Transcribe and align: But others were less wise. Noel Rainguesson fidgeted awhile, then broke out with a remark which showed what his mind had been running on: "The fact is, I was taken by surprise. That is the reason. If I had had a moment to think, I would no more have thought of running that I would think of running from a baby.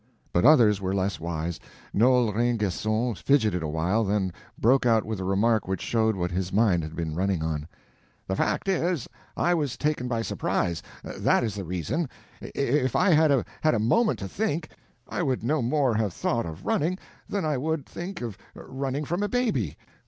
But 0.33 0.45
others 0.45 0.81
were 0.81 0.95
less 0.95 1.19
wise. 1.19 1.59
Noel 1.93 2.33
Rainguesson 2.33 3.13
fidgeted 3.13 3.61
awhile, 3.61 4.03
then 4.03 4.33
broke 4.57 4.83
out 4.87 5.05
with 5.05 5.19
a 5.19 5.23
remark 5.23 5.67
which 5.67 5.79
showed 5.83 6.15
what 6.15 6.31
his 6.31 6.51
mind 6.51 6.81
had 6.81 6.95
been 6.95 7.13
running 7.13 7.43
on: 7.43 7.67
"The 8.25 8.35
fact 8.35 8.67
is, 8.67 9.07
I 9.37 9.53
was 9.53 9.77
taken 9.77 10.07
by 10.07 10.23
surprise. 10.23 10.81
That 11.03 11.43
is 11.43 11.53
the 11.53 11.65
reason. 11.65 12.09
If 12.41 12.95
I 12.95 13.11
had 13.11 13.45
had 13.61 13.75
a 13.75 13.79
moment 13.79 14.17
to 14.17 14.27
think, 14.27 14.69
I 15.07 15.21
would 15.21 15.43
no 15.43 15.61
more 15.61 15.93
have 15.93 16.13
thought 16.13 16.47
of 16.47 16.65
running 16.65 16.97
that 17.29 17.45
I 17.45 17.55
would 17.59 17.85
think 17.85 18.21
of 18.21 18.39
running 18.55 19.05
from 19.05 19.21
a 19.21 19.29
baby. 19.29 19.77